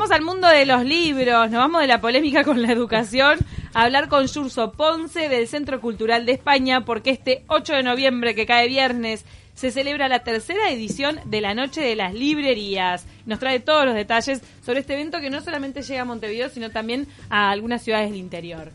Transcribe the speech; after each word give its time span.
vamos 0.00 0.16
al 0.16 0.22
mundo 0.22 0.48
de 0.48 0.64
los 0.64 0.82
libros, 0.82 1.50
nos 1.50 1.60
vamos 1.60 1.82
de 1.82 1.86
la 1.86 2.00
polémica 2.00 2.42
con 2.42 2.62
la 2.62 2.72
educación 2.72 3.38
a 3.74 3.82
hablar 3.82 4.08
con 4.08 4.26
Yurso 4.26 4.72
Ponce 4.72 5.28
del 5.28 5.46
Centro 5.46 5.78
Cultural 5.78 6.24
de 6.24 6.32
España 6.32 6.86
porque 6.86 7.10
este 7.10 7.44
8 7.48 7.74
de 7.74 7.82
noviembre 7.82 8.34
que 8.34 8.46
cae 8.46 8.66
viernes 8.66 9.26
se 9.52 9.70
celebra 9.70 10.08
la 10.08 10.20
tercera 10.20 10.70
edición 10.70 11.20
de 11.26 11.42
la 11.42 11.52
Noche 11.52 11.82
de 11.82 11.96
las 11.96 12.14
Librerías. 12.14 13.04
Nos 13.26 13.40
trae 13.40 13.60
todos 13.60 13.84
los 13.84 13.94
detalles 13.94 14.40
sobre 14.64 14.80
este 14.80 14.94
evento 14.94 15.20
que 15.20 15.28
no 15.28 15.42
solamente 15.42 15.82
llega 15.82 16.00
a 16.00 16.06
Montevideo, 16.06 16.48
sino 16.48 16.70
también 16.70 17.06
a 17.28 17.50
algunas 17.50 17.82
ciudades 17.82 18.08
del 18.08 18.20
interior. 18.20 18.72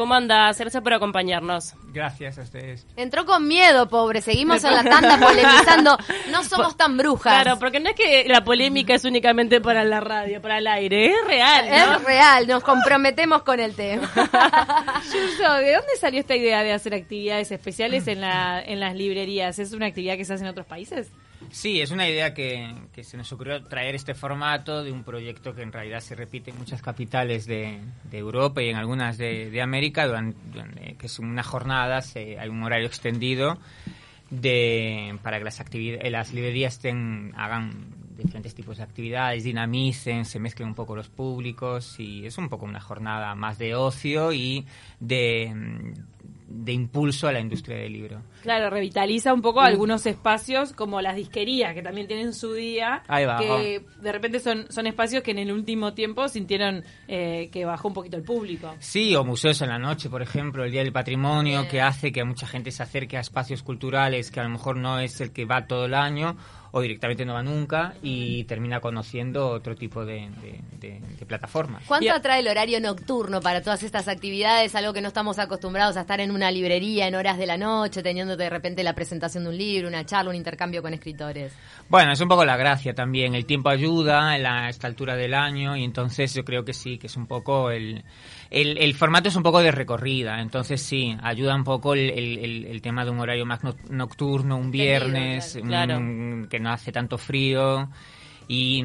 ¿Cómo 0.00 0.14
andas? 0.14 0.58
Gracias 0.58 0.82
por 0.82 0.94
acompañarnos. 0.94 1.74
Gracias 1.92 2.38
a 2.38 2.40
ustedes. 2.40 2.86
Entró 2.96 3.26
con 3.26 3.46
miedo, 3.46 3.86
pobre. 3.90 4.22
Seguimos 4.22 4.64
en 4.64 4.72
la 4.72 4.82
tanda 4.82 5.18
polemizando. 5.20 5.98
No 6.30 6.42
somos 6.42 6.74
tan 6.74 6.96
brujas. 6.96 7.42
Claro, 7.42 7.58
porque 7.58 7.80
no 7.80 7.90
es 7.90 7.96
que 7.96 8.24
la 8.26 8.42
polémica 8.42 8.94
es 8.94 9.04
únicamente 9.04 9.60
para 9.60 9.84
la 9.84 10.00
radio, 10.00 10.40
para 10.40 10.56
el 10.56 10.68
aire. 10.68 11.12
Es 11.12 11.26
real, 11.26 11.68
¿no? 11.68 11.96
Es 11.98 12.04
real. 12.04 12.46
Nos 12.46 12.64
comprometemos 12.64 13.42
con 13.42 13.60
el 13.60 13.74
tema. 13.74 14.10
¿de 14.14 15.72
dónde 15.74 15.96
salió 16.00 16.20
esta 16.20 16.34
idea 16.34 16.62
de 16.62 16.72
hacer 16.72 16.94
actividades 16.94 17.52
especiales 17.52 18.08
en, 18.08 18.22
la, 18.22 18.58
en 18.64 18.80
las 18.80 18.94
librerías? 18.96 19.58
¿Es 19.58 19.74
una 19.74 19.84
actividad 19.84 20.16
que 20.16 20.24
se 20.24 20.32
hace 20.32 20.44
en 20.44 20.48
otros 20.48 20.64
países? 20.64 21.12
Sí, 21.50 21.80
es 21.80 21.90
una 21.90 22.08
idea 22.08 22.32
que, 22.32 22.74
se 23.02 23.16
nos 23.16 23.32
ocurrió 23.32 23.64
traer 23.64 23.94
este 23.94 24.14
formato 24.14 24.84
de 24.84 24.92
un 24.92 25.02
proyecto 25.02 25.54
que 25.54 25.62
en 25.62 25.72
realidad 25.72 26.00
se 26.00 26.14
repite 26.14 26.50
en 26.50 26.58
muchas 26.58 26.80
capitales 26.80 27.46
de, 27.46 27.80
de 28.04 28.18
Europa 28.18 28.62
y 28.62 28.68
en 28.68 28.76
algunas 28.76 29.18
de, 29.18 29.50
de 29.50 29.60
América, 29.60 30.06
durante, 30.06 30.96
que 30.96 31.06
es 31.06 31.18
una 31.18 31.42
jornada, 31.42 32.02
se, 32.02 32.38
hay 32.38 32.48
un 32.48 32.62
horario 32.62 32.86
extendido 32.86 33.58
de, 34.30 35.18
para 35.22 35.38
que 35.38 35.44
las, 35.44 35.60
actividades, 35.60 36.10
las 36.10 36.32
librerías 36.32 36.80
hagan 36.84 38.00
diferentes 38.16 38.54
tipos 38.54 38.76
de 38.76 38.84
actividades, 38.84 39.44
dinamicen, 39.44 40.24
se 40.24 40.38
mezclen 40.38 40.68
un 40.68 40.74
poco 40.74 40.94
los 40.94 41.08
públicos 41.08 41.98
y 41.98 42.26
es 42.26 42.38
un 42.38 42.48
poco 42.48 42.66
una 42.66 42.80
jornada 42.80 43.34
más 43.34 43.58
de 43.58 43.74
ocio 43.74 44.32
y 44.32 44.66
de, 45.00 45.94
de 46.50 46.72
impulso 46.72 47.28
a 47.28 47.32
la 47.32 47.40
industria 47.40 47.78
del 47.78 47.92
libro. 47.92 48.22
Claro, 48.42 48.68
revitaliza 48.68 49.32
un 49.32 49.40
poco 49.40 49.60
mm. 49.60 49.64
algunos 49.64 50.04
espacios 50.04 50.72
como 50.72 51.00
las 51.00 51.16
disquerías, 51.16 51.74
que 51.74 51.82
también 51.82 52.08
tienen 52.08 52.34
su 52.34 52.52
día, 52.52 53.02
Ahí 53.06 53.24
va, 53.24 53.38
que 53.38 53.84
de 54.02 54.12
repente 54.12 54.40
son, 54.40 54.66
son 54.70 54.86
espacios 54.86 55.22
que 55.22 55.30
en 55.30 55.38
el 55.38 55.52
último 55.52 55.94
tiempo 55.94 56.28
sintieron 56.28 56.84
eh, 57.06 57.48
que 57.52 57.64
bajó 57.64 57.88
un 57.88 57.94
poquito 57.94 58.16
el 58.16 58.24
público. 58.24 58.74
Sí, 58.80 59.14
o 59.14 59.24
museos 59.24 59.62
en 59.62 59.68
la 59.68 59.78
noche, 59.78 60.10
por 60.10 60.22
ejemplo, 60.22 60.64
el 60.64 60.72
Día 60.72 60.82
del 60.82 60.92
Patrimonio, 60.92 61.68
que 61.68 61.80
hace 61.80 62.10
que 62.10 62.24
mucha 62.24 62.46
gente 62.46 62.70
se 62.72 62.82
acerque 62.82 63.16
a 63.16 63.20
espacios 63.20 63.62
culturales 63.62 64.30
que 64.30 64.40
a 64.40 64.44
lo 64.44 64.50
mejor 64.50 64.76
no 64.76 64.98
es 64.98 65.20
el 65.20 65.32
que 65.32 65.44
va 65.44 65.66
todo 65.66 65.86
el 65.86 65.94
año 65.94 66.36
o 66.72 66.80
directamente 66.80 67.24
no 67.24 67.34
va 67.34 67.42
nunca 67.42 67.94
y 68.02 68.44
termina 68.44 68.80
conociendo 68.80 69.48
otro 69.48 69.74
tipo 69.74 70.04
de, 70.04 70.30
de, 70.40 70.60
de, 70.78 71.00
de 71.00 71.26
plataformas. 71.26 71.82
¿Cuánto 71.86 72.12
atrae 72.12 72.40
el 72.40 72.48
horario 72.48 72.80
nocturno 72.80 73.40
para 73.40 73.62
todas 73.62 73.82
estas 73.82 74.08
actividades? 74.08 74.74
Algo 74.74 74.92
que 74.92 75.00
no 75.00 75.08
estamos 75.08 75.38
acostumbrados 75.38 75.96
a 75.96 76.02
estar 76.02 76.20
en 76.20 76.30
una 76.30 76.50
librería 76.50 77.08
en 77.08 77.14
horas 77.14 77.38
de 77.38 77.46
la 77.46 77.56
noche, 77.56 78.02
teniendo 78.02 78.36
de 78.36 78.50
repente 78.50 78.82
la 78.82 78.94
presentación 78.94 79.44
de 79.44 79.50
un 79.50 79.58
libro, 79.58 79.88
una 79.88 80.04
charla, 80.04 80.30
un 80.30 80.36
intercambio 80.36 80.82
con 80.82 80.94
escritores. 80.94 81.52
Bueno, 81.88 82.12
es 82.12 82.20
un 82.20 82.28
poco 82.28 82.44
la 82.44 82.56
gracia 82.56 82.94
también. 82.94 83.34
El 83.34 83.46
tiempo 83.46 83.68
ayuda 83.68 84.36
en 84.36 84.42
la, 84.42 84.68
esta 84.68 84.86
altura 84.86 85.16
del 85.16 85.34
año 85.34 85.76
y 85.76 85.84
entonces 85.84 86.34
yo 86.34 86.44
creo 86.44 86.64
que 86.64 86.72
sí, 86.72 86.98
que 86.98 87.08
es 87.08 87.16
un 87.16 87.26
poco 87.26 87.70
el... 87.70 88.04
El, 88.50 88.78
el, 88.78 88.94
formato 88.94 89.28
es 89.28 89.36
un 89.36 89.44
poco 89.44 89.62
de 89.62 89.70
recorrida, 89.70 90.40
entonces 90.40 90.82
sí, 90.82 91.16
ayuda 91.22 91.54
un 91.54 91.62
poco 91.62 91.94
el, 91.94 92.10
el, 92.10 92.66
el 92.66 92.82
tema 92.82 93.04
de 93.04 93.12
un 93.12 93.20
horario 93.20 93.46
más 93.46 93.60
nocturno, 93.88 94.56
un 94.56 94.72
viernes, 94.72 95.56
claro. 95.64 95.98
un, 95.98 96.48
que 96.50 96.58
no 96.60 96.70
hace 96.70 96.92
tanto 96.92 97.18
frío. 97.18 97.88
Y, 98.52 98.82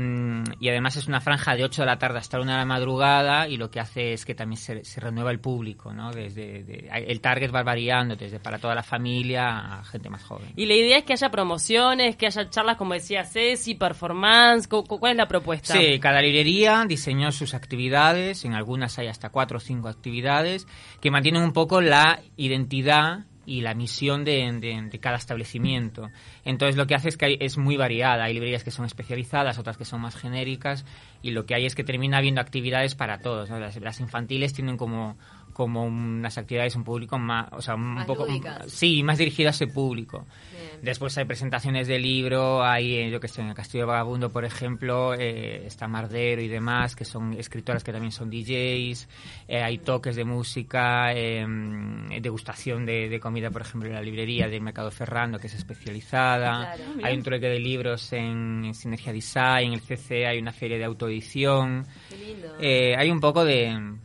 y, 0.60 0.70
además 0.70 0.96
es 0.96 1.08
una 1.08 1.22
franja 1.22 1.56
de 1.56 1.64
8 1.64 1.82
de 1.82 1.86
la 1.88 1.98
tarde 1.98 2.20
hasta 2.20 2.40
1 2.40 2.52
de 2.52 2.56
la 2.56 2.66
madrugada 2.66 3.48
y 3.48 3.58
lo 3.58 3.72
que 3.72 3.80
hace 3.80 4.14
es 4.14 4.24
que 4.24 4.36
también 4.36 4.62
se, 4.62 4.86
se 4.86 5.02
renueva 5.02 5.32
el 5.32 5.40
público, 5.40 5.92
¿no? 5.92 6.12
Desde 6.12 6.64
de, 6.64 6.88
el 7.08 7.20
target 7.20 7.52
va 7.52 7.64
variando 7.64 8.16
desde 8.16 8.40
para 8.40 8.60
toda 8.60 8.76
la 8.76 8.84
familia 8.84 9.80
a 9.80 9.84
gente 9.84 10.08
más 10.08 10.24
joven. 10.24 10.54
Y 10.56 10.68
la 10.68 10.76
idea 10.76 11.00
es 11.00 11.04
que 11.04 11.14
haya 11.14 11.32
promociones, 11.32 12.16
que 12.16 12.28
haya 12.28 12.48
charlas 12.48 12.78
como 12.78 12.94
decía 12.94 13.24
Ceci, 13.24 13.74
performance, 13.74 14.68
¿cuál 14.68 15.14
es 15.14 15.18
la 15.18 15.28
propuesta? 15.28 15.74
Sí, 15.74 16.00
cada 16.00 16.22
librería 16.22 16.86
diseñó 16.88 17.32
sus 17.32 17.56
actividades, 17.56 18.46
en 18.46 18.54
algunas 18.54 19.00
hay 19.00 19.08
hasta 19.08 19.30
4 19.30 19.58
o 19.58 19.60
5 19.60 19.88
actividades 19.88 20.68
que 21.02 21.10
mantienen 21.10 21.42
un 21.42 21.54
poco 21.54 21.82
la 21.82 22.20
identidad 22.38 23.26
y 23.46 23.62
la 23.62 23.74
misión 23.74 24.24
de, 24.24 24.52
de, 24.92 25.00
cada 25.00 25.18
establecimiento. 25.18 26.10
Entonces 26.44 26.76
lo 26.76 26.88
que 26.88 26.96
hace 26.96 27.10
es 27.10 27.18
que 27.18 27.38
es 27.40 27.58
muy 27.58 27.78
variada. 27.78 28.26
Hay 28.26 28.34
librerías 28.34 28.64
que 28.64 28.72
son 28.72 28.86
especializadas, 28.86 29.58
otras 29.60 29.78
que 29.78 29.86
son 29.86 30.02
más 30.02 30.16
genéricas 30.16 30.86
y 31.22 31.32
lo 31.32 31.46
que 31.46 31.56
hay 31.56 31.66
es 31.66 31.76
que 31.76 31.84
termina 31.84 32.18
habiendo 32.18 32.42
actividades 32.42 32.96
para 32.96 33.20
todos. 33.20 33.50
las, 33.50 34.00
infantiles 34.00 34.54
tienen 34.54 34.78
como 34.78 35.18
como 35.56 35.86
unas 35.86 36.38
actividades 36.38 36.76
un 36.76 36.84
público 36.84 37.18
más, 37.18 37.48
o 37.54 37.62
sea, 37.62 37.76
un 37.76 37.96
más 37.96 38.06
poco, 38.06 38.26
lúdicas. 38.26 38.70
sí, 38.70 39.04
más 39.04 39.18
dirigidas 39.18 39.56
a 39.56 39.64
ese 39.64 39.74
público. 39.74 40.26
Bien. 40.52 40.82
Después 40.82 41.18
hay 41.18 41.24
presentaciones 41.24 41.88
de 41.88 41.98
libro, 41.98 42.62
hay, 42.62 42.96
eh, 42.96 43.10
yo 43.10 43.22
que 43.22 43.30
sé, 43.30 43.42
en 43.42 43.48
el 43.48 43.54
Castillo 43.56 43.88
Vagabundo, 43.88 44.30
por 44.34 44.44
ejemplo, 44.44 45.14
eh, 45.14 45.66
está 45.66 45.88
Mardero 45.88 46.42
y 46.42 46.50
demás, 46.50 46.94
que 46.94 47.06
son 47.06 47.32
escritoras 47.34 47.86
que 47.86 47.94
también 47.94 48.12
son 48.12 48.30
DJs, 48.30 49.08
eh, 49.48 49.64
hay 49.64 49.78
toques 49.78 50.18
de 50.18 50.26
música, 50.26 51.14
eh, 51.14 51.46
degustación 52.20 52.86
de, 52.86 53.08
de, 53.08 53.20
comida, 53.22 53.50
por 53.50 53.62
ejemplo, 53.62 53.88
en 53.88 53.96
la 53.96 54.02
librería 54.02 54.50
del 54.50 54.60
Mercado 54.60 54.92
Ferrando, 54.92 55.40
que 55.40 55.48
es 55.48 55.56
especializada, 55.56 56.76
claro. 56.76 56.84
hay 57.02 57.16
un 57.16 57.24
trueque 57.24 57.48
de 57.48 57.60
libros 57.60 58.12
en, 58.12 58.66
en 58.66 58.74
Sinergia 58.74 59.14
Design, 59.14 59.68
en 59.68 59.74
el 59.74 59.80
CC 59.80 60.28
hay 60.28 60.38
una 60.38 60.52
feria 60.52 60.78
de 60.78 60.84
autoedición, 60.84 61.86
eh, 62.60 62.94
hay 62.98 63.10
un 63.10 63.20
poco 63.22 63.46
de 63.46 63.96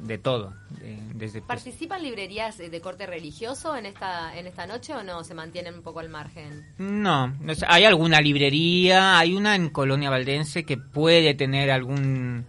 de 0.00 0.18
todo. 0.18 0.54
De, 0.70 0.98
desde 1.14 1.42
¿Participan 1.42 1.98
pues... 1.98 2.10
librerías 2.10 2.58
de 2.58 2.80
corte 2.80 3.06
religioso 3.06 3.76
en 3.76 3.86
esta 3.86 4.36
en 4.36 4.46
esta 4.46 4.66
noche 4.66 4.94
o 4.94 5.02
no? 5.02 5.24
¿Se 5.24 5.34
mantienen 5.34 5.74
un 5.74 5.82
poco 5.82 6.00
al 6.00 6.08
margen? 6.08 6.66
No, 6.78 7.32
hay 7.68 7.84
alguna 7.84 8.20
librería, 8.20 9.18
hay 9.18 9.34
una 9.34 9.54
en 9.54 9.70
Colonia 9.70 10.10
Valdense 10.10 10.64
que 10.64 10.76
puede 10.76 11.34
tener 11.34 11.70
algún 11.70 12.46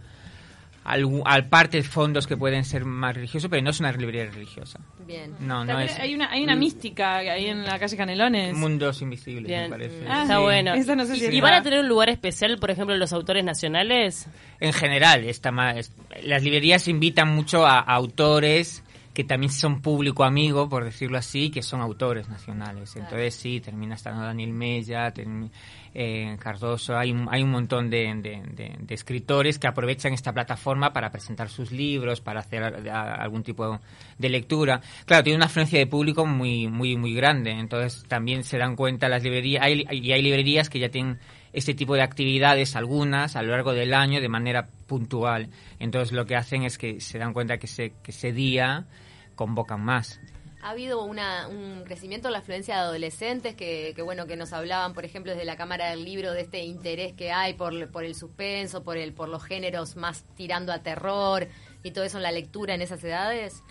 al, 0.83 1.47
parte 1.47 1.77
de 1.77 1.83
fondos 1.83 2.27
que 2.27 2.35
pueden 2.35 2.65
ser 2.65 2.85
más 2.85 3.15
religiosos, 3.15 3.49
pero 3.49 3.61
no 3.61 3.69
es 3.69 3.79
una 3.79 3.91
librería 3.91 4.29
religiosa. 4.31 4.79
Bien. 5.05 5.33
No, 5.39 5.63
no 5.63 5.79
es, 5.79 5.97
hay 5.99 6.13
una 6.13 6.29
hay 6.29 6.43
una 6.43 6.55
mística 6.55 7.17
ahí 7.17 7.47
en 7.47 7.63
la 7.63 7.79
calle 7.79 7.95
Canelones. 7.95 8.55
Mundos 8.55 9.01
invisibles, 9.01 9.47
Bien. 9.47 9.63
me 9.63 9.69
parece. 9.69 10.05
Ah, 10.07 10.23
está 10.23 10.37
sí. 10.37 10.41
bueno. 10.41 10.73
Eso 10.73 10.95
no 10.95 11.05
sé 11.05 11.15
si 11.15 11.25
¿Y, 11.25 11.37
¿Y 11.37 11.41
van 11.41 11.53
a 11.53 11.63
tener 11.63 11.79
un 11.79 11.87
lugar 11.87 12.09
especial, 12.09 12.57
por 12.59 12.71
ejemplo, 12.71 12.95
los 12.97 13.13
autores 13.13 13.43
nacionales? 13.43 14.27
En 14.59 14.73
general, 14.73 15.23
está 15.23 15.51
más, 15.51 15.91
las 16.23 16.43
librerías 16.43 16.87
invitan 16.87 17.29
mucho 17.29 17.65
a, 17.65 17.79
a 17.79 17.93
autores 17.95 18.83
que 19.13 19.23
también 19.23 19.51
son 19.51 19.81
público 19.81 20.23
amigo, 20.23 20.67
por 20.67 20.83
decirlo 20.83 21.17
así, 21.17 21.51
que 21.51 21.61
son 21.61 21.81
autores 21.81 22.27
nacionales. 22.29 22.95
Entonces 22.95 23.35
sí, 23.35 23.59
termina 23.59 23.95
estando 23.95 24.23
Daniel 24.23 24.51
Mella, 24.51 25.11
termina, 25.11 25.51
eh, 25.93 26.35
Cardoso, 26.39 26.97
hay, 26.97 27.15
hay 27.29 27.43
un 27.43 27.51
montón 27.51 27.91
de, 27.91 28.11
de, 28.15 28.41
de, 28.51 28.75
de, 28.79 28.93
escritores 28.95 29.59
que 29.59 29.67
aprovechan 29.67 30.13
esta 30.13 30.33
plataforma 30.33 30.91
para 30.91 31.11
presentar 31.11 31.49
sus 31.49 31.71
libros, 31.71 32.21
para 32.21 32.39
hacer 32.39 32.63
a, 32.63 33.15
algún 33.15 33.43
tipo 33.43 33.79
de 34.17 34.29
lectura. 34.29 34.81
Claro, 35.05 35.23
tiene 35.23 35.37
una 35.37 35.45
afluencia 35.45 35.77
de 35.77 35.85
público 35.85 36.25
muy, 36.25 36.67
muy, 36.67 36.97
muy 36.97 37.13
grande, 37.13 37.51
entonces 37.51 38.03
también 38.07 38.43
se 38.43 38.57
dan 38.57 38.75
cuenta 38.75 39.07
las 39.09 39.21
librerías, 39.21 39.63
hay, 39.63 39.85
y 39.91 40.11
hay 40.11 40.21
librerías 40.23 40.69
que 40.69 40.79
ya 40.79 40.89
tienen 40.89 41.19
este 41.53 41.75
tipo 41.75 41.93
de 41.93 42.01
actividades, 42.01 42.75
algunas, 42.75 43.35
a 43.35 43.43
lo 43.43 43.51
largo 43.51 43.73
del 43.73 43.93
año 43.93 44.19
de 44.19 44.29
manera 44.29 44.67
puntual. 44.87 45.49
Entonces 45.79 46.11
lo 46.11 46.25
que 46.25 46.35
hacen 46.35 46.63
es 46.63 46.79
que 46.79 46.99
se 46.99 47.19
dan 47.19 47.33
cuenta 47.33 47.59
que, 47.59 47.67
se, 47.67 47.93
que 48.01 48.09
ese 48.09 48.33
día 48.33 48.87
convocan 49.35 49.81
más. 49.81 50.19
Ha 50.61 50.69
habido 50.69 51.03
una, 51.03 51.49
un 51.49 51.83
crecimiento 51.83 52.29
en 52.29 52.33
la 52.33 52.39
afluencia 52.39 52.75
de 52.75 52.81
adolescentes 52.81 53.53
que, 53.53 53.91
que, 53.95 54.01
bueno, 54.01 54.27
que 54.27 54.37
nos 54.37 54.53
hablaban, 54.53 54.93
por 54.93 55.03
ejemplo, 55.03 55.33
desde 55.33 55.43
la 55.43 55.57
Cámara 55.57 55.89
del 55.89 56.05
Libro 56.05 56.31
de 56.31 56.41
este 56.41 56.63
interés 56.63 57.13
que 57.13 57.33
hay 57.33 57.53
por, 57.53 57.91
por 57.91 58.05
el 58.05 58.15
suspenso, 58.15 58.81
por, 58.81 58.97
el, 58.97 59.13
por 59.13 59.27
los 59.27 59.43
géneros 59.43 59.97
más 59.97 60.23
tirando 60.35 60.71
a 60.71 60.79
terror 60.79 61.49
y 61.83 61.91
todo 61.91 62.05
eso 62.05 62.17
en 62.17 62.23
la 62.23 62.31
lectura 62.31 62.75
en 62.75 62.81
esas 62.81 63.03
edades. 63.03 63.61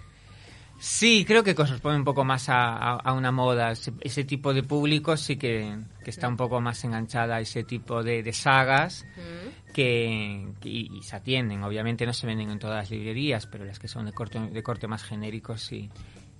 Sí, 0.82 1.24
creo 1.24 1.44
que 1.44 1.54
corresponde 1.54 1.96
un 1.96 2.04
poco 2.04 2.24
más 2.24 2.48
a, 2.48 2.74
a, 2.74 2.96
a 2.96 3.12
una 3.12 3.30
moda. 3.30 3.70
Ese, 3.70 4.24
tipo 4.24 4.52
de 4.52 4.64
público 4.64 5.16
sí 5.16 5.36
que, 5.36 5.78
que, 6.02 6.10
está 6.10 6.26
un 6.26 6.36
poco 6.36 6.60
más 6.60 6.82
enganchada 6.82 7.36
a 7.36 7.40
ese 7.40 7.62
tipo 7.62 8.02
de, 8.02 8.24
de 8.24 8.32
sagas 8.32 9.06
mm. 9.16 9.61
Que, 9.72 10.46
que 10.60 10.68
y, 10.68 10.98
y, 10.98 11.02
se 11.02 11.16
atienden. 11.16 11.62
Obviamente 11.62 12.06
no 12.06 12.12
se 12.12 12.26
venden 12.26 12.50
en 12.50 12.58
todas 12.58 12.76
las 12.76 12.90
librerías, 12.90 13.46
pero 13.46 13.64
las 13.64 13.78
que 13.78 13.88
son 13.88 14.06
de 14.06 14.12
corte, 14.12 14.38
de 14.38 14.62
corte 14.62 14.86
más 14.86 15.02
genérico 15.02 15.56
sí. 15.56 15.90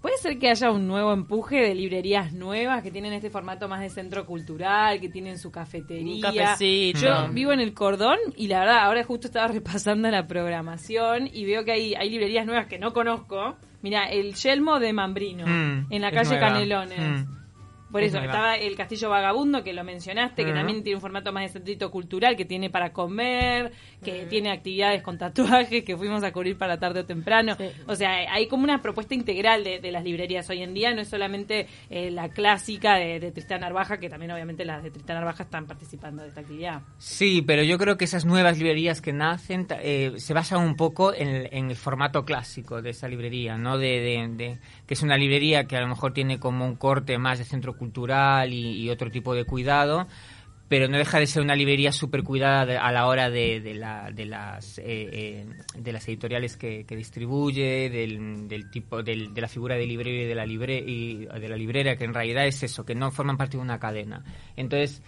¿Puede 0.02 0.18
ser 0.18 0.36
que 0.40 0.50
haya 0.50 0.72
un 0.72 0.88
nuevo 0.88 1.12
empuje 1.12 1.60
de 1.60 1.76
librerías 1.76 2.32
nuevas 2.32 2.82
que 2.82 2.90
tienen 2.90 3.12
este 3.12 3.30
formato 3.30 3.68
más 3.68 3.80
de 3.80 3.88
centro 3.88 4.26
cultural, 4.26 5.00
que 5.00 5.08
tienen 5.08 5.38
su 5.38 5.52
cafetería? 5.52 6.28
Un 6.28 6.34
cafecito. 6.34 6.98
Yo 6.98 7.28
vivo 7.32 7.52
en 7.52 7.60
el 7.60 7.72
Cordón 7.72 8.18
y 8.36 8.48
la 8.48 8.60
verdad, 8.60 8.80
ahora 8.80 9.04
justo 9.04 9.28
estaba 9.28 9.46
repasando 9.48 10.10
la 10.10 10.26
programación 10.26 11.28
y 11.32 11.44
veo 11.44 11.64
que 11.64 11.70
hay, 11.70 11.94
hay 11.94 12.10
librerías 12.10 12.44
nuevas 12.44 12.66
que 12.66 12.80
no 12.80 12.92
conozco. 12.92 13.56
Mira, 13.82 14.06
el 14.06 14.34
Yelmo 14.34 14.80
de 14.80 14.92
Mambrino, 14.92 15.46
mm, 15.46 15.92
en 15.92 16.02
la 16.02 16.10
calle 16.10 16.30
nueva. 16.30 16.48
Canelones. 16.48 16.98
Mm. 16.98 17.41
Por 17.92 18.02
Es 18.02 18.08
eso, 18.08 18.18
estaba 18.24 18.56
el 18.56 18.74
Castillo 18.74 19.10
Vagabundo, 19.10 19.62
que 19.62 19.72
lo 19.72 19.84
mencionaste, 19.84 20.44
que 20.44 20.52
también 20.52 20.82
tiene 20.82 20.96
un 20.96 21.00
formato 21.02 21.30
más 21.32 21.44
de 21.44 21.48
centrito 21.50 21.90
cultural, 21.90 22.36
que 22.36 22.44
tiene 22.44 22.70
para 22.70 22.92
comer, 22.92 23.72
que 24.02 24.24
tiene 24.26 24.50
actividades 24.50 25.02
con 25.02 25.18
tatuajes, 25.18 25.84
que 25.84 25.96
fuimos 25.96 26.24
a 26.24 26.32
cubrir 26.32 26.56
para 26.58 26.78
tarde 26.78 27.00
o 27.00 27.04
temprano. 27.04 27.56
O 27.86 27.94
sea, 27.94 28.32
hay 28.32 28.48
como 28.48 28.64
una 28.64 28.80
propuesta 28.82 29.14
integral 29.14 29.62
de, 29.62 29.78
de 29.78 29.92
las 29.92 30.02
librerías 30.04 30.48
hoy 30.50 30.62
en 30.62 30.74
día, 30.74 30.94
no 30.94 31.02
es 31.02 31.08
solamente 31.08 31.66
eh, 31.90 32.10
la 32.10 32.30
clásica 32.30 32.96
de, 32.96 33.20
de 33.20 33.30
Tristán 33.30 33.60
Narvaja, 33.60 33.98
que 33.98 34.08
también 34.08 34.30
obviamente 34.32 34.64
las 34.64 34.82
de 34.82 34.90
Tristán 34.90 35.16
Narvaja 35.16 35.42
están 35.44 35.66
participando 35.66 36.22
de 36.22 36.28
esta 36.28 36.40
actividad. 36.40 36.80
Sí, 36.98 37.42
pero 37.46 37.62
yo 37.62 37.76
creo 37.78 37.96
que 37.98 38.06
esas 38.06 38.24
nuevas 38.24 38.56
librerías 38.58 39.00
que 39.02 39.12
nacen 39.12 39.66
eh, 39.82 40.14
se 40.16 40.32
basan 40.34 40.62
un 40.62 40.76
poco 40.76 41.12
en 41.14 41.28
el, 41.28 41.48
en 41.52 41.70
el 41.70 41.76
formato 41.76 42.24
clásico 42.24 42.80
de 42.80 42.90
esa 42.90 43.06
librería, 43.08 43.58
¿no? 43.58 43.76
De, 43.78 44.00
de- 44.00 44.28
de- 44.36 44.58
que 44.86 44.94
es 44.94 45.02
una 45.02 45.16
librería 45.16 45.64
que 45.66 45.76
a 45.76 45.80
lo 45.82 45.88
mejor 45.88 46.12
tiene 46.14 46.38
como 46.38 46.64
un 46.64 46.76
corte 46.76 47.18
más 47.18 47.38
de 47.38 47.44
centro 47.44 47.74
cultural 47.74 47.81
y, 48.52 48.82
y 48.82 48.90
otro 48.90 49.10
tipo 49.10 49.34
de 49.34 49.44
cuidado, 49.44 50.06
pero 50.68 50.88
no 50.88 50.96
deja 50.96 51.18
de 51.18 51.26
ser 51.26 51.42
una 51.42 51.54
librería 51.54 51.92
súper 51.92 52.22
cuidada 52.22 52.80
a 52.80 52.92
la 52.92 53.06
hora 53.06 53.28
de, 53.28 53.60
de 53.60 53.74
la- 53.74 54.10
de 54.10 54.24
las, 54.24 54.78
eh, 54.78 54.84
eh, 54.86 55.46
de 55.76 55.92
las 55.92 56.08
editoriales 56.08 56.56
que, 56.56 56.84
que 56.86 56.96
distribuye, 56.96 57.90
del, 57.90 58.48
del 58.48 58.70
tipo, 58.70 59.02
del- 59.02 59.34
de 59.34 59.40
la 59.42 59.48
figura 59.48 59.74
de 59.76 59.86
librero 59.86 60.22
y 60.22 60.26
de 60.26 60.34
la, 60.34 60.46
libre, 60.46 60.78
y 60.78 61.26
de 61.26 61.48
la 61.48 61.56
librera, 61.56 61.96
que 61.96 62.04
en 62.04 62.14
realidad 62.14 62.46
es 62.46 62.62
eso, 62.62 62.86
que 62.86 62.94
no 62.94 63.10
forman 63.10 63.36
parte 63.36 63.58
de 63.58 63.62
una 63.62 63.78
cadena. 63.78 64.24
Entonces, 64.56 65.02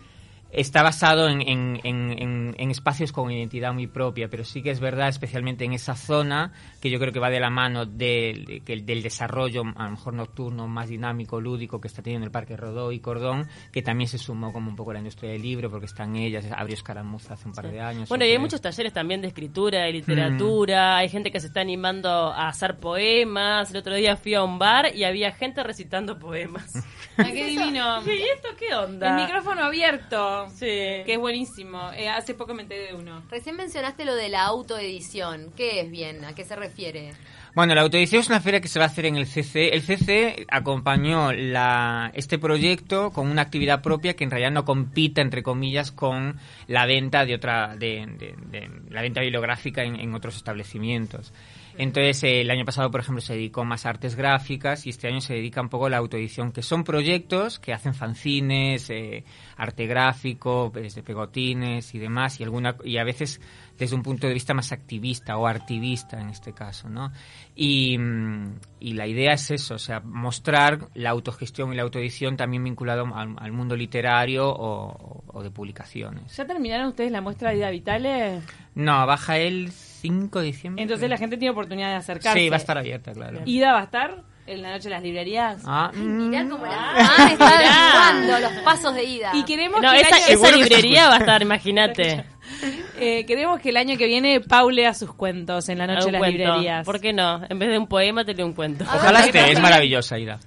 está 0.57 0.83
basado 0.83 1.29
en, 1.29 1.41
en- 1.43 1.81
en- 1.85 2.11
en- 2.23 2.55
en 2.59 2.71
espacios 2.71 3.13
con 3.13 3.31
identidad 3.31 3.73
muy 3.73 3.87
propia, 3.87 4.29
pero 4.29 4.45
sí 4.45 4.63
que 4.63 4.71
es 4.71 4.81
verdad, 4.81 5.09
especialmente 5.09 5.65
en 5.65 5.73
esa 5.73 5.95
zona, 5.95 6.53
que 6.81 6.91
yo 6.91 6.99
creo 6.99 7.13
que 7.13 7.21
va 7.21 7.31
de 7.31 7.41
la 7.41 7.51
mano 7.51 7.87
de- 7.87 8.45
de- 8.47 8.61
que- 8.61 8.81
del 8.83 9.03
desarrollo, 9.03 9.63
a 9.77 9.85
lo 9.85 9.91
mejor 9.91 10.15
nocturno, 10.15 10.69
más 10.69 10.89
dinámico, 10.89 11.41
lúdico, 11.41 11.81
que 11.81 11.89
está 11.89 12.03
teniendo 12.03 12.25
el 12.27 12.31
Parque 12.33 12.57
Rodó 12.57 12.93
y 12.93 13.01
Cordón, 13.01 13.49
que 13.73 13.83
también 13.83 14.09
se 14.09 14.19
sumó 14.19 14.53
como 14.53 14.71
un 14.71 14.77
poco 14.77 14.91
a 14.91 14.95
la 14.95 15.01
industria 15.01 15.31
del 15.33 15.43
libro, 15.43 15.71
porque 15.71 15.87
están 15.87 16.17
ellas, 16.17 16.45
abrió 16.57 16.75
Escaramuza 16.75 17.35
hace 17.35 17.49
un 17.49 17.55
par 17.55 17.71
de 17.71 17.81
años. 17.81 18.09
Bueno, 18.09 18.25
y 18.25 18.31
hay 18.31 18.39
muchos 18.39 18.61
talleres 18.61 18.93
también 18.93 19.21
de 19.21 19.29
escritura, 19.29 19.81
de 19.83 19.91
Mm. 19.93 19.95
literatura, 19.97 20.97
hay 20.97 21.09
gente 21.09 21.31
que 21.31 21.41
se 21.41 21.49
está 21.49 21.61
animando 21.61 22.09
a 22.09 22.49
hacer 22.49 22.77
poemas. 22.79 23.71
El 23.71 23.77
otro 23.79 23.95
día 23.95 24.17
fui 24.17 24.35
a 24.35 24.43
un 24.43 24.59
bar 24.59 24.95
y 24.95 25.05
había 25.05 25.33
gente 25.33 25.63
recitando 25.63 26.19
poemas. 26.19 26.73
¡Ah, 27.19 27.25
qué 27.25 27.47
divino! 27.47 28.03
¿Y 28.07 28.23
esto 28.35 28.49
qué 28.59 28.75
onda? 28.75 29.11
El 29.17 29.25
micrófono 29.27 29.65
abierto, 29.65 30.44
Sí. 30.51 30.67
que 30.67 31.05
es 31.15 31.19
buenísimo. 31.19 31.91
Eh, 31.97 32.09
hace 32.09 32.35
poco 32.35 32.55
me 32.55 32.63
enteré 32.63 32.89
de 32.89 32.95
uno. 32.95 33.23
Recién 33.31 33.57
mencionaste 33.57 34.05
lo 34.05 34.15
de 34.15 34.29
la 34.29 34.45
autoedición. 34.45 35.53
¿Qué 35.57 35.81
es 35.81 35.91
bien? 35.91 36.25
¿A 36.25 36.35
qué 36.35 36.45
se 36.45 36.57
refiere? 36.57 37.13
Bueno, 37.55 37.75
la 37.77 37.83
autoedición 37.83 38.21
es 38.21 38.29
una 38.29 38.41
feria 38.41 38.61
que 38.61 38.67
se 38.67 38.81
va 38.81 38.87
a 38.87 38.89
hacer 38.89 39.07
en 39.07 39.15
el 39.17 39.27
CC. 39.27 39.75
El 39.75 39.83
CC 39.83 40.45
acompañó 40.51 41.33
la, 41.33 42.11
este 42.15 42.37
proyecto 42.39 43.11
con 43.13 43.29
una 43.31 43.43
actividad 43.43 43.81
propia 43.81 44.15
que 44.15 44.25
en 44.25 44.31
realidad 44.33 44.51
no 44.51 44.65
compita, 44.65 45.21
entre 45.21 45.45
comillas, 45.45 45.93
con 45.93 46.37
la 46.67 46.85
venta 46.87 47.25
de 47.25 47.35
otra, 47.37 47.77
de, 47.77 48.07
de- 48.19 48.35
de 48.51 48.71
la 48.91 49.03
venta 49.03 49.21
bibliográfica 49.21 49.85
en, 49.85 49.95
en 50.01 50.15
otros 50.15 50.35
establecimientos. 50.37 51.33
Entonces, 51.77 52.23
eh, 52.23 52.41
el 52.41 52.51
año 52.51 52.65
pasado, 52.65 52.91
por 52.91 53.01
ejemplo, 53.01 53.21
se 53.21 53.35
dedicó 53.35 53.65
más 53.65 53.85
a 53.87 53.91
artes 53.91 54.15
gráficas 54.15 54.87
y 54.87 54.91
este 54.91 55.09
año 55.09 55.21
se 55.21 55.35
dedica 55.35 55.61
un 55.61 55.69
poco 55.69 55.87
a 55.87 55.91
la 55.91 55.97
autoedición, 55.97 56.53
que 56.53 56.63
son 56.63 56.85
proyectos 56.85 57.59
que 57.59 57.73
hacen 57.73 57.95
fanzines, 57.95 58.91
eh, 58.91 59.25
arte 59.57 59.87
gráfico, 59.87 60.71
desde 60.73 61.03
pegotines 61.03 61.95
y 61.95 61.99
demás, 61.99 62.39
y, 62.41 62.45
alguna, 62.45 62.77
y 62.85 62.99
a 62.99 63.05
veces 63.05 63.41
desde 63.77 63.97
un 63.97 64.03
punto 64.03 64.29
de 64.29 64.35
vista 64.35 64.55
más 64.55 64.71
activista 64.71 65.37
o 65.37 65.47
artivista 65.47 66.21
en 66.21 66.31
este 66.31 66.53
caso, 66.53 66.89
¿no? 66.89 67.11
Y, 67.57 67.99
mm, 67.99 68.55
y 68.79 68.93
la 68.93 69.09
idea 69.09 69.33
es 69.33 69.51
eso, 69.51 69.75
o 69.75 69.79
sea, 69.79 70.01
mostrar 70.01 70.89
la 70.95 71.11
autogestión 71.11 71.73
y 71.73 71.77
la 71.77 71.83
autoedición 71.83 72.37
también 72.37 72.63
vinculado 72.63 73.05
al, 73.15 73.35
al 73.37 73.53
mundo 73.53 73.75
literario 73.77 74.49
o, 74.49 75.25
o 75.27 75.43
de 75.43 75.51
publicaciones. 75.51 76.37
¿Ya 76.37 76.47
terminaron 76.47 76.89
ustedes 76.89 77.11
la 77.11 77.21
muestra 77.21 77.51
de 77.51 77.57
Ida 77.57 77.71
Vitales? 77.71 78.45
No, 78.77 79.07
baja 79.07 79.39
el 79.39 79.73
5 80.05 80.41
de 80.41 80.47
diciembre. 80.47 80.83
Entonces 80.83 81.09
la 81.09 81.17
gente 81.17 81.37
tiene 81.39 81.53
oportunidad 81.53 81.89
de 81.89 81.95
acercarse. 81.97 82.39
Sí, 82.39 82.49
va 82.51 82.57
a 82.57 82.59
estar 82.59 82.77
abierta, 82.77 83.13
claro. 83.13 83.41
¿Ida 83.47 83.73
va 83.73 83.81
a 83.81 83.85
estar 83.85 84.23
en 84.47 84.61
la 84.61 84.73
noche 84.73 84.85
de 84.85 84.91
las 84.91 85.03
librerías? 85.03 85.63
Ah, 85.65 85.91
Mirá 85.95 86.45
mm, 86.45 86.49
cómo 86.51 86.67
la 86.67 86.73
ah, 86.77 87.29
está 87.33 88.41
los 88.41 88.53
pasos 88.63 88.95
de 88.95 89.05
ida. 89.05 89.31
Y 89.35 89.45
queremos 89.45 89.81
No, 89.81 89.91
que 89.93 89.97
el 90.01 90.03
esa, 90.07 90.17
año- 90.17 90.25
esa 90.29 90.51
librería 90.57 91.09
va 91.09 91.15
a 91.17 91.19
estar, 91.19 91.41
imagínate. 91.41 92.25
eh, 93.01 93.25
queremos 93.27 93.61
que 93.61 93.71
el 93.71 93.79
año 93.79 93.97
que 93.97 94.07
viene 94.07 94.41
Pau 94.41 94.69
lea 94.71 94.93
sus 94.93 95.15
cuentos 95.15 95.69
en 95.71 95.79
la 95.79 95.87
noche 95.87 96.07
de 96.07 96.13
las 96.13 96.19
cuento. 96.19 96.39
librerías. 96.39 96.85
¿Por 96.85 97.01
qué 97.01 97.13
no? 97.15 97.41
En 97.49 97.59
vez 97.59 97.71
de 97.71 97.79
un 97.79 97.87
poema, 97.87 98.25
te 98.27 98.35
leo 98.35 98.45
un 98.47 98.53
cuento. 98.53 98.85
Ah, 98.87 98.97
Ojalá 98.97 99.25
esté, 99.25 99.53
es 99.53 99.61
maravillosa, 99.61 100.19
Ida. 100.19 100.39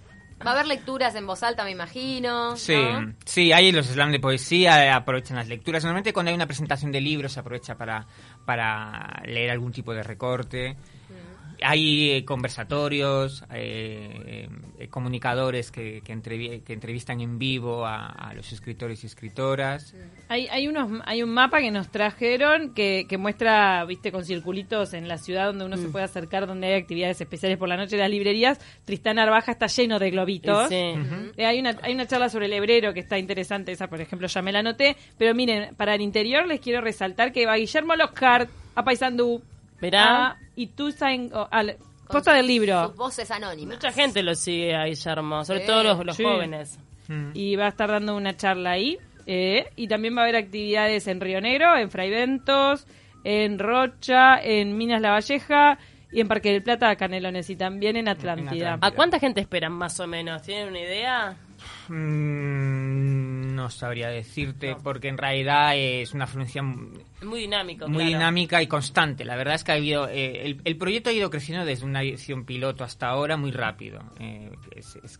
Va 0.45 0.51
a 0.51 0.54
haber 0.54 0.68
lecturas 0.68 1.16
en 1.16 1.25
voz 1.25 1.42
alta, 1.42 1.63
me 1.63 1.72
imagino. 1.72 2.56
Sí, 2.57 2.75
¿no? 2.75 3.13
sí, 3.25 3.51
hay 3.51 3.72
los 3.72 3.88
slams 3.88 4.12
de 4.12 4.19
poesía, 4.19 4.86
eh, 4.86 4.92
aprovechan 4.92 5.36
las 5.36 5.48
lecturas. 5.48 5.84
Normalmente 5.84 6.13
cuando 6.13 6.30
hay 6.30 6.36
una 6.36 6.45
presentación 6.45 6.92
de 6.92 7.01
libros 7.01 7.34
se 7.34 7.39
aprovecha 7.39 7.75
para, 7.75 8.06
para 8.45 9.24
leer 9.25 9.50
algún 9.50 9.72
tipo 9.72 9.94
de 9.94 10.04
recorte. 10.04 10.78
Hay 11.63 12.12
eh, 12.12 12.25
conversatorios, 12.25 13.44
eh, 13.54 14.48
eh, 14.80 14.88
comunicadores 14.89 15.71
que, 15.71 16.01
que, 16.04 16.13
entrevi- 16.13 16.63
que 16.63 16.74
entrevistan 16.74 17.21
en 17.21 17.39
vivo 17.39 17.86
a, 17.86 18.07
a 18.07 18.33
los 18.33 18.51
escritores 18.51 19.04
y 19.04 19.07
escritoras. 19.07 19.94
Hay, 20.30 20.48
hay, 20.48 20.68
unos, 20.68 21.01
hay 21.06 21.24
un 21.24 21.30
mapa 21.30 21.59
que 21.59 21.71
nos 21.71 21.89
trajeron 21.89 22.74
que, 22.74 23.06
que 23.09 23.18
muestra, 23.18 23.83
viste, 23.86 24.12
con 24.12 24.24
circulitos 24.24 24.94
en 24.94 25.07
la 25.07 25.18
ciudad 25.18 25.48
donde 25.48 25.65
uno 25.65 25.77
se 25.77 25.88
puede 25.88 26.06
acercar, 26.06 26.48
donde 26.48 26.68
hay 26.68 26.81
actividades 26.81 27.19
especiales 27.21 27.57
por 27.57 27.69
la 27.69 27.77
noche 27.77 27.95
de 27.95 28.03
las 28.03 28.12
librerías. 28.12 28.60
Tristán 28.86 29.15
Narvaja 29.15 29.51
está 29.51 29.68
lleno 29.68 30.00
de 30.00 30.12
globitos. 30.12 30.69
Sí. 30.69 30.75
Eh, 31.38 31.45
hay, 31.45 31.60
una, 31.60 31.75
hay 31.81 31.94
una 31.94 32.06
charla 32.06 32.30
sobre 32.30 32.45
el 32.45 32.53
hebrero 32.53 32.94
que 32.94 33.00
está 33.00 33.18
interesante, 33.18 33.71
esa 33.71 33.88
por 33.88 34.00
ejemplo 34.01 34.27
ya 34.27 34.42
me 34.42 34.51
la 34.51 34.60
anoté, 34.60 34.95
pero 35.18 35.33
miren, 35.33 35.75
para 35.75 35.95
el 35.95 36.01
interior 36.01 36.45
les 36.48 36.60
quiero 36.60 36.81
resaltar 36.81 37.31
que 37.31 37.45
va 37.45 37.56
Guillermo 37.56 37.95
Lockhart 37.95 38.50
a 38.75 38.83
Paysandú, 38.83 39.42
Verá. 39.81 40.27
a 40.27 40.38
Ituzain, 40.57 41.31
o- 41.33 41.48
al 41.50 41.77
posta 42.09 42.33
del 42.33 42.48
libro, 42.48 42.88
Sus 42.88 42.95
voces 42.98 43.31
anónimas. 43.31 43.75
Mucha 43.77 43.92
gente 43.92 44.21
lo 44.24 44.36
sigue 44.36 44.75
a 44.75 44.86
Guillermo, 44.86 45.44
sobre 45.45 45.62
Sí. 45.62 45.68
todo 45.68 45.83
los, 45.83 46.06
los 46.06 46.15
Sí. 46.15 46.24
jóvenes. 46.24 46.80
Mm. 47.09 47.31
y 47.33 47.56
va 47.56 47.68
a 47.68 47.69
estar 47.69 47.89
dando 47.89 48.15
una 48.18 48.36
charla 48.36 48.71
ahí. 48.71 48.98
eh, 49.30 49.65
y 49.75 49.88
también 49.89 50.15
va 50.15 50.21
a 50.21 50.24
haber 50.24 50.38
actividades 50.38 51.06
en 51.07 51.19
Río 51.19 51.42
Negro, 51.42 51.75
en 51.77 51.92
Fraiventos, 51.92 52.88
en 53.25 53.59
Rocha, 53.59 54.38
en 54.42 54.77
Minas 54.77 55.01
La 55.01 55.12
Valleja 55.12 55.77
y 56.13 56.21
en 56.21 56.30
Parque 56.30 56.54
del 56.54 56.63
Plata, 56.63 56.95
Canelones 56.95 57.50
y 57.50 57.57
también 57.57 57.98
en 57.98 58.07
Atlántida. 58.07 58.75
Atlántida. 58.75 58.88
¿A 58.88 58.92
cuánta 58.92 59.19
gente 59.19 59.42
esperan 59.42 59.74
más 59.74 60.00
o 60.00 60.07
menos? 60.07 60.42
¿Tienen 60.44 60.69
una 60.69 60.80
idea? 60.80 61.36
Mm, 61.89 63.37
no 63.57 63.69
sabría 63.69 64.07
decirte, 64.09 64.75
porque 64.81 65.07
en 65.09 65.18
realidad 65.18 65.75
es 65.75 66.13
una 66.13 66.24
afluencia 66.25 66.62
muy 66.63 67.39
dinámico. 67.42 67.88
muy 67.88 67.98
claro. 67.98 68.09
dinámica 68.12 68.62
y 68.62 68.68
constante. 68.68 69.25
La 69.25 69.36
verdad 69.36 69.56
es 69.56 69.63
que 69.63 69.71
ha 69.71 69.75
habido 69.75 70.07
eh, 70.07 70.45
el, 70.45 70.62
el 70.63 70.77
proyecto 70.77 71.10
ha 71.10 71.13
ido 71.13 71.29
creciendo 71.29 71.65
desde 71.65 71.86
una 71.86 72.01
edición 72.03 72.46
piloto 72.46 72.84
hasta 72.84 73.08
ahora 73.10 73.36
muy 73.38 73.51
rápido. 73.51 74.01
Eh, 74.20 74.51
es- 74.75 74.96
es- 75.03 75.20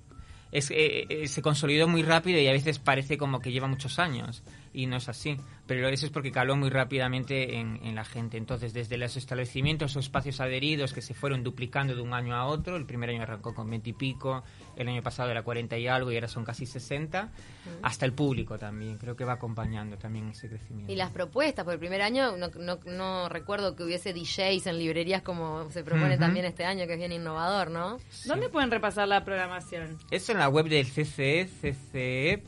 es, 0.50 0.72
eh, 0.72 1.06
eh, 1.10 1.28
se 1.28 1.42
consolidó 1.42 1.90
muy 1.90 2.04
rápido 2.04 2.40
y 2.40 2.48
a 2.48 2.54
veces 2.54 2.80
parece 2.80 3.18
como 3.18 3.42
que 3.42 3.52
lleva 3.52 3.68
muchos 3.68 4.00
años 4.00 4.44
y 4.78 4.86
no 4.86 4.98
es 4.98 5.10
así. 5.10 5.38
Pero 5.66 5.90
eso 5.90 6.06
es 6.06 6.12
porque 6.12 6.32
caló 6.32 6.56
muy 6.56 6.70
rápidamente 6.70 7.56
en, 7.58 7.80
en 7.84 7.96
la 7.96 8.06
gente. 8.06 8.38
Entonces, 8.38 8.74
desde 8.74 8.96
los 8.98 9.18
establecimientos 9.18 9.96
o 9.96 10.00
espacios 10.00 10.40
adheridos 10.40 10.94
que 10.94 11.02
se 11.02 11.16
fueron 11.16 11.44
duplicando 11.44 11.96
de 11.96 12.02
un 12.02 12.14
año 12.14 12.36
a 12.36 12.46
otro, 12.46 12.76
el 12.76 12.86
primer 12.86 13.10
año 13.10 13.24
arrancó 13.24 13.56
con 13.56 13.68
20 13.68 13.90
y 13.90 13.94
pico, 13.94 14.44
el 14.76 14.88
año 14.88 15.02
pasado 15.02 15.32
era 15.32 15.42
40 15.42 15.76
y 15.80 15.88
algo 15.88 16.12
y 16.12 16.16
ahora 16.16 16.28
son 16.28 16.46
casi 16.46 16.68
60, 16.68 17.32
hasta 17.82 18.06
el 18.06 18.14
público 18.14 18.60
también. 18.60 19.00
Creo 19.00 19.16
que 19.16 19.26
va 19.26 19.34
acompañando 19.34 19.98
también 19.98 20.30
ese 20.30 20.48
crecimiento. 20.48 20.94
Y 20.94 20.96
las 20.96 21.10
propuestas, 21.12 21.66
por 21.66 21.74
el 21.74 21.80
primer 21.80 22.04
año 22.04 22.38
no, 22.38 22.50
no, 22.50 22.78
no 22.86 23.28
recuerdo 23.28 23.76
que 23.76 23.84
hubiese 23.84 24.14
DJs 24.14 24.68
en 24.68 24.78
librerías 24.78 25.24
como 25.24 25.72
se 25.72 25.84
propone 25.84 26.14
Ujú. 26.14 26.22
también 26.22 26.46
este 26.46 26.66
año, 26.66 26.86
que 26.86 26.94
es 26.94 27.00
bien 27.00 27.12
innovador, 27.12 27.72
¿no? 27.72 27.98
¿Dónde 28.26 28.50
pueden 28.50 28.70
repasar 28.70 29.08
la 29.08 29.26
programación? 29.26 29.98
Eso 30.12 30.34
en 30.34 30.38
la 30.38 30.50
web 30.50 30.70
del 30.70 30.86
CCE, 30.86 31.50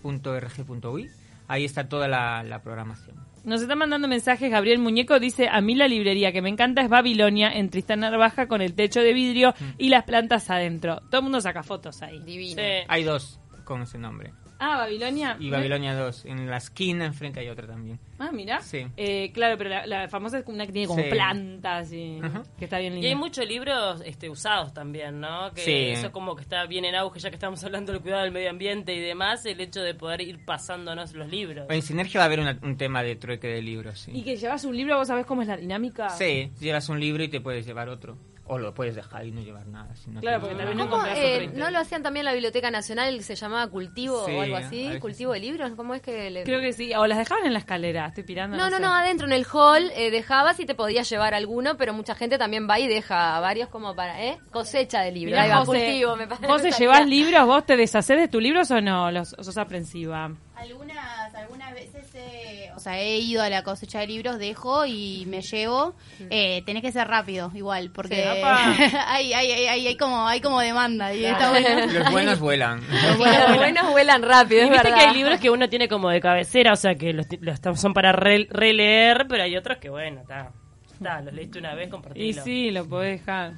cce.rg.uy. 0.03 1.09
Ahí 1.49 1.65
está 1.65 1.89
toda 1.89 2.07
la, 2.07 2.43
la 2.43 2.61
programación. 2.61 3.17
Nos 3.43 3.61
está 3.61 3.75
mandando 3.75 4.07
mensajes 4.07 4.51
Gabriel 4.51 4.79
Muñeco, 4.79 5.19
dice, 5.19 5.49
a 5.49 5.61
mí 5.61 5.73
la 5.73 5.87
librería 5.87 6.31
que 6.31 6.41
me 6.41 6.49
encanta 6.49 6.81
es 6.81 6.89
Babilonia 6.89 7.49
en 7.51 7.69
Tristán 7.69 8.01
Narvaja 8.01 8.47
con 8.47 8.61
el 8.61 8.75
techo 8.75 9.01
de 9.01 9.13
vidrio 9.13 9.53
y 9.77 9.89
las 9.89 10.03
plantas 10.03 10.49
adentro. 10.49 11.01
Todo 11.09 11.17
el 11.17 11.23
mundo 11.23 11.41
saca 11.41 11.63
fotos 11.63 12.01
ahí. 12.01 12.19
Divino. 12.19 12.61
Sí. 12.61 12.85
Hay 12.87 13.03
dos 13.03 13.39
con 13.63 13.81
ese 13.81 13.97
nombre. 13.97 14.33
Ah, 14.59 14.77
Babilonia. 14.79 15.37
Y 15.39 15.49
Babilonia 15.49 15.95
2. 15.95 16.25
En 16.25 16.49
la 16.49 16.57
esquina 16.57 17.05
enfrente 17.05 17.39
hay 17.39 17.47
otra 17.47 17.65
también. 17.65 17.97
Ah, 18.19 18.29
mira. 18.33 18.59
Sí. 18.61 18.85
Eh, 18.97 19.31
claro, 19.33 19.57
pero 19.57 19.69
la, 19.69 19.85
la 19.87 20.09
famosa 20.09 20.39
es 20.39 20.45
una 20.47 20.65
que 20.65 20.73
tiene 20.73 20.87
como 20.87 21.01
Sí. 21.01 21.09
plantas 21.09 21.91
y 21.93 22.19
que 22.57 22.65
está 22.65 22.77
bien 22.79 22.91
Y 22.93 22.95
linda. 22.97 23.09
hay 23.09 23.15
muchos 23.15 23.47
libros 23.47 24.01
este, 24.05 24.29
usados 24.29 24.73
también, 24.73 25.19
¿no? 25.21 25.51
Que 25.53 25.61
Sí. 25.61 25.71
eso 25.99 26.11
como 26.11 26.35
que 26.35 26.41
está 26.41 26.65
bien 26.65 26.83
en 26.83 26.95
auge, 26.95 27.19
ya 27.19 27.29
que 27.29 27.35
estamos 27.37 27.63
hablando 27.63 27.93
del 27.93 28.01
cuidado 28.01 28.23
del 28.23 28.31
medio 28.33 28.49
ambiente 28.49 28.93
y 28.93 28.99
demás, 28.99 29.45
el 29.45 29.61
hecho 29.61 29.81
de 29.81 29.93
poder 29.93 30.19
ir 30.21 30.43
pasándonos 30.45 31.13
los 31.13 31.29
libros. 31.29 31.65
En 31.69 31.81
Sinergia 31.81 32.19
va 32.19 32.23
a 32.23 32.27
haber 32.27 32.41
una- 32.41 32.59
un 32.61 32.75
tema 32.75 33.01
de 33.01 33.15
trueque 33.15 33.47
de 33.47 33.61
libros, 33.61 34.07
Y 34.09 34.11
sí. 34.17 34.23
que 34.23 34.35
llevas 34.35 34.65
un 34.65 34.75
libro, 34.75 34.97
¿vos 34.97 35.07
sabés 35.07 35.25
cómo 35.25 35.41
es 35.41 35.47
la 35.47 35.55
dinámica? 35.55 36.09
Sí, 36.09 36.51
llevas 36.59 36.89
un 36.89 36.99
libro 36.99 37.23
y 37.23 37.29
te 37.29 37.39
puedes 37.39 37.65
llevar 37.65 37.87
otro. 37.87 38.17
O 38.49 38.57
lo 38.57 38.73
puedes 38.73 38.95
dejar 38.95 39.25
y 39.25 39.31
no 39.31 39.41
llevar 39.41 39.67
nada. 39.67 39.95
si 39.95 40.09
no 40.09 40.19
Claro, 40.21 40.41
porque 40.41 40.55
también 40.55 40.77
no 40.77 40.89
¿Cómo, 40.89 40.97
compras 40.97 41.17
eh. 41.19 41.51
¿No 41.53 41.69
lo 41.69 41.77
hacían 41.77 42.01
también 42.01 42.21
en 42.21 42.25
la 42.25 42.33
Biblioteca 42.33 42.71
Nacional 42.71 43.21
se 43.21 43.35
llamaba 43.35 43.67
Cultivo 43.67 44.25
Sí, 44.25 44.31
o 44.31 44.41
algo 44.41 44.57
así? 44.57 44.97
¿Cultivo 44.99 45.33
de 45.33 45.39
libros? 45.39 45.71
¿Cómo 45.75 45.93
es 45.93 46.01
que 46.01 46.31
le... 46.31 46.43
Creo 46.43 46.59
que 46.59 46.73
sí, 46.73 46.91
o 46.95 47.05
las 47.05 47.19
dejaban 47.19 47.45
en 47.45 47.53
la 47.53 47.59
escalera, 47.59 48.07
estoy 48.07 48.23
pirando. 48.23 48.57
No, 48.57 48.71
no, 48.71 48.77
sé. 48.77 48.81
no, 48.81 48.91
adentro 48.91 49.27
en 49.27 49.33
el 49.33 49.45
hall 49.45 49.91
eh, 49.95 50.09
dejabas 50.09 50.59
y 50.59 50.65
te 50.65 50.73
podías 50.73 51.07
llevar 51.07 51.35
alguno, 51.35 51.77
pero 51.77 51.93
mucha 51.93 52.15
gente 52.15 52.39
también 52.39 52.67
va 52.67 52.79
y 52.79 52.87
deja 52.87 53.39
varios 53.39 53.69
como 53.69 53.95
para, 53.95 54.23
¿eh? 54.23 54.39
Cosecha 54.51 55.01
de 55.01 55.11
libros. 55.11 55.31
Mirá, 55.33 55.43
Ahí 55.43 55.49
va, 55.51 55.65
José, 55.65 55.85
cultivo, 55.85 56.15
me 56.15 56.27
parece. 56.27 56.47
José, 56.47 56.71
¿llevas 56.71 57.07
libros? 57.07 57.45
¿Vos 57.45 57.65
te 57.67 57.77
deshaces 57.77 58.17
de 58.17 58.27
tus 58.27 58.41
libros 58.41 58.71
o 58.71 58.81
no? 58.81 59.11
Los, 59.11 59.33
o 59.33 59.43
sos 59.43 59.57
aprensiva. 59.57 60.31
Algunas, 60.59 61.33
algunas 61.35 61.73
veces, 61.73 62.05
eh, 62.15 62.69
o 62.75 62.79
sea, 62.79 62.99
he 62.99 63.17
ido 63.19 63.41
a 63.41 63.49
la 63.49 63.63
cosecha 63.63 63.99
de 63.99 64.07
libros, 64.07 64.37
dejo 64.39 64.85
y 64.85 65.25
me 65.27 65.41
llevo. 65.41 65.95
Eh, 66.29 66.63
tenés 66.65 66.81
que 66.81 66.91
ser 66.91 67.07
rápido, 67.07 67.51
igual, 67.55 67.91
porque 67.91 68.15
Sí, 68.15 68.21
hay, 69.07 69.33
hay, 69.33 69.51
hay, 69.51 69.65
hay, 69.67 69.87
hay 69.87 69.97
como, 69.97 70.27
hay 70.27 70.41
como 70.41 70.59
demanda 70.59 71.13
y 71.13 71.23
está 71.25 71.49
bueno. 71.51 71.85
Los 71.93 72.11
buenos 72.11 72.39
vuelan. 72.39 72.81
Los 73.07 73.17
buenos 73.57 73.89
vuelan 73.91 74.21
rápido, 74.21 74.61
Y 74.61 74.63
es 74.65 74.69
viste 74.71 74.87
verdad. 74.89 75.01
que 75.03 75.09
hay 75.09 75.15
libros 75.15 75.39
que 75.39 75.49
uno 75.49 75.69
tiene 75.69 75.87
como 75.87 76.09
de 76.09 76.19
cabecera, 76.19 76.73
o 76.73 76.75
sea, 76.75 76.95
que 76.95 77.13
los, 77.13 77.25
los 77.39 77.59
son 77.79 77.93
para 77.93 78.11
re- 78.11 78.47
releer, 78.49 79.25
pero 79.29 79.43
hay 79.43 79.55
otros 79.55 79.77
que, 79.77 79.89
bueno, 79.89 80.21
está. 80.21 80.51
Está, 80.93 81.21
los 81.21 81.33
leíste 81.33 81.59
una 81.59 81.73
vez, 81.75 81.87
Y 81.87 81.91
compartilo. 81.91 82.43
sí, 82.43 82.71
lo 82.71 82.85
podés 82.85 83.19
dejar. 83.21 83.53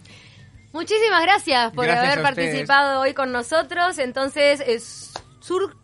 Muchísimas 0.73 1.21
gracias 1.23 1.73
por 1.73 1.85
Gracias 1.85 2.13
haber 2.13 2.23
participado 2.23 3.01
hoy 3.01 3.13
con 3.13 3.31
nosotros. 3.31 3.97
Entonces, 3.97 4.61
es 4.65 5.11
Surso, 5.41 5.75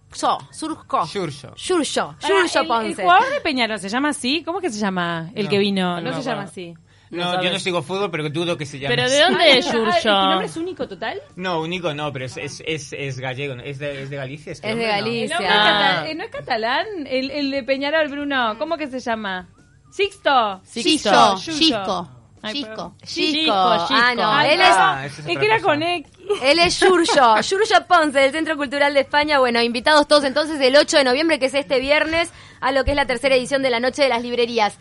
Surco. 0.51 1.05
Xurxo. 1.05 1.53
Xurxo, 1.55 2.15
Pará, 2.19 2.27
Xurxo 2.27 2.59
el, 2.59 2.65
el 2.65 2.67
Ponce. 2.67 3.01
jugador 3.03 3.29
de 3.33 3.41
Peñarol 3.41 3.79
se 3.79 3.89
llama 3.89 4.09
así. 4.09 4.43
¿Cómo 4.43 4.59
que 4.61 4.69
se 4.69 4.79
llama 4.79 5.31
el 5.35 5.45
No, 5.45 5.49
que 5.49 5.57
vino? 5.59 6.01
No, 6.01 6.11
no 6.11 6.21
se 6.21 6.29
llama 6.29 6.43
así. 6.43 6.73
No 7.09 7.35
No, 7.35 7.41
yo 7.43 7.51
no 7.53 7.59
sigo 7.59 7.81
fútbol, 7.81 8.11
pero 8.11 8.29
dudo 8.29 8.57
que 8.57 8.65
se 8.65 8.79
llame 8.79 8.93
¿Pero 8.95 9.09
de 9.09 9.19
dónde 9.21 9.57
es 9.57 9.67
Ah, 9.67 9.71
¿Tu 9.71 10.09
nombre 10.09 10.45
es 10.47 10.57
único 10.57 10.87
total? 10.89 11.21
No, 11.37 11.61
único 11.61 11.93
no, 11.93 12.11
pero 12.11 12.25
es, 12.25 12.35
es, 12.35 12.61
es, 12.65 12.91
es 12.91 13.19
gallego, 13.19 13.53
es 13.63 13.79
de, 13.79 14.03
es 14.03 14.09
de 14.09 14.15
Galicia. 14.17 14.51
este 14.51 14.69
Es 14.69 14.75
de 14.75 14.83
hombre, 14.89 15.01
¿no? 15.01 15.07
El 15.07 15.21
Galicia. 15.21 15.37
Ah. 15.49 16.05
¿No 16.15 16.23
es 16.23 16.29
catalán? 16.31 16.85
El, 17.07 17.31
el 17.31 17.51
de 17.51 17.63
Peñarol, 17.63 18.09
Bruno. 18.09 18.57
¿Cómo 18.57 18.75
que 18.75 18.87
se 18.87 18.99
llama? 18.99 19.47
Sixto. 19.89 20.61
Gisco, 20.65 21.37
Yuyo. 21.37 22.09
Gisco. 22.44 22.96
Chico. 23.03 23.51
Ah, 23.53 24.13
no, 24.15 24.41
él 24.41 24.62
es... 24.62 24.67
Ah, 24.70 25.06
esa 25.06 25.06
es 25.06 25.20
es 25.20 25.25
otra 25.25 25.39
que 25.39 25.46
era 25.46 25.56
cosa. 25.58 25.67
con 25.67 25.84
X. 25.84 26.12
Él 26.44 26.60
es 26.60 26.79
Yuryo, 26.79 27.41
Yuryo 27.41 27.88
Ponce, 27.88 28.20
del 28.20 28.32
Centro 28.32 28.58
Cultural 28.58 28.94
de 28.94 29.01
España. 29.01 29.39
Bueno, 29.39 29.62
invitados 29.62 30.08
todos 30.08 30.24
entonces 30.24 30.60
el 30.62 30.75
8 30.75 30.98
de 30.98 31.03
noviembre, 31.03 31.39
que 31.39 31.48
es 31.48 31.53
este 31.53 31.79
viernes, 31.79 32.32
a 32.60 32.72
lo 32.72 32.84
que 32.84 32.91
es 32.91 32.96
la 32.96 33.06
tercera 33.06 33.36
edición 33.36 33.62
de 33.62 33.70
la 33.70 33.79
Noche 33.79 34.03
de 34.03 34.10
las 34.10 34.22
Librerías. 34.22 34.75